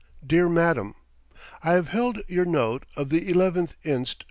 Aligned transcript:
DEAR 0.25 0.49
MADAM: 0.49 0.95
I 1.63 1.73
have 1.73 1.89
held 1.89 2.21
your 2.27 2.43
note 2.43 2.87
of 2.97 3.09
the 3.09 3.31
11th 3.31 3.75
inst. 3.83 4.19